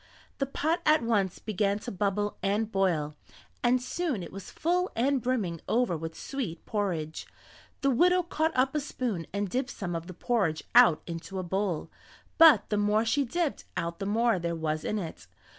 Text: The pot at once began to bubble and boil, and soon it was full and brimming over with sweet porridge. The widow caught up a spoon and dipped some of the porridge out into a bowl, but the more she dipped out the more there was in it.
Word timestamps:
The 0.39 0.47
pot 0.47 0.81
at 0.83 1.03
once 1.03 1.37
began 1.37 1.77
to 1.77 1.91
bubble 1.91 2.35
and 2.41 2.71
boil, 2.71 3.13
and 3.61 3.79
soon 3.79 4.23
it 4.23 4.31
was 4.31 4.49
full 4.49 4.91
and 4.95 5.21
brimming 5.21 5.61
over 5.69 5.95
with 5.95 6.17
sweet 6.17 6.65
porridge. 6.65 7.27
The 7.81 7.91
widow 7.91 8.23
caught 8.23 8.57
up 8.57 8.73
a 8.73 8.79
spoon 8.79 9.27
and 9.31 9.47
dipped 9.47 9.69
some 9.69 9.95
of 9.95 10.07
the 10.07 10.15
porridge 10.15 10.63
out 10.73 11.03
into 11.05 11.37
a 11.37 11.43
bowl, 11.43 11.91
but 12.39 12.67
the 12.71 12.77
more 12.77 13.05
she 13.05 13.23
dipped 13.25 13.65
out 13.77 13.99
the 13.99 14.07
more 14.07 14.39
there 14.39 14.55
was 14.55 14.83
in 14.83 14.97
it. 14.97 15.27